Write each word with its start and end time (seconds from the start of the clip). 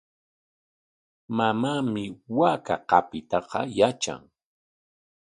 Mamaami 1.37 2.03
waaka 2.37 2.75
qapiytaqa 2.89 3.59
yatran. 3.77 4.21